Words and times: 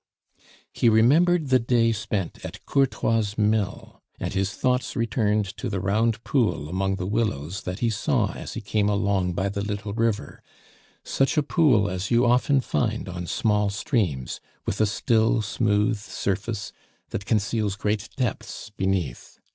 He 0.73 0.89
remembered 0.89 1.49
the 1.49 1.59
day 1.59 1.91
spent 1.91 2.43
at 2.43 2.65
Courtois' 2.65 3.35
mill, 3.37 4.01
and 4.19 4.33
his 4.33 4.55
thoughts 4.55 4.95
returned 4.95 5.45
to 5.57 5.69
the 5.69 5.79
round 5.79 6.23
pool 6.23 6.67
among 6.69 6.95
the 6.95 7.05
willows 7.05 7.61
that 7.65 7.81
he 7.81 7.91
saw 7.91 8.31
as 8.33 8.55
he 8.55 8.61
came 8.61 8.89
along 8.89 9.33
by 9.33 9.47
the 9.47 9.61
little 9.61 9.93
river, 9.93 10.41
such 11.03 11.37
a 11.37 11.43
pool 11.43 11.87
as 11.87 12.09
you 12.09 12.25
often 12.25 12.61
find 12.61 13.07
on 13.07 13.27
small 13.27 13.69
streams, 13.69 14.39
with 14.65 14.81
a 14.81 14.87
still, 14.87 15.43
smooth 15.43 15.99
surface 15.99 16.73
that 17.11 17.27
conceals 17.27 17.75
great 17.75 18.09
depths 18.15 18.71
beneath. 18.75 19.37